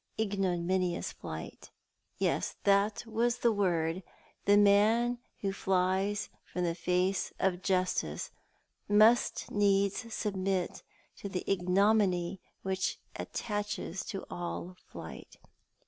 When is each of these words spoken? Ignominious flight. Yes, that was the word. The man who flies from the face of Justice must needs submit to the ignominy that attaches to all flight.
Ignominious 0.19 1.11
flight. 1.11 1.69
Yes, 2.17 2.55
that 2.63 3.05
was 3.05 3.37
the 3.37 3.51
word. 3.51 4.01
The 4.45 4.57
man 4.57 5.19
who 5.41 5.53
flies 5.53 6.29
from 6.43 6.63
the 6.63 6.73
face 6.73 7.31
of 7.37 7.61
Justice 7.61 8.31
must 8.89 9.51
needs 9.51 10.11
submit 10.11 10.81
to 11.17 11.29
the 11.29 11.43
ignominy 11.45 12.41
that 12.63 12.97
attaches 13.15 14.03
to 14.05 14.25
all 14.31 14.75
flight. 14.87 15.35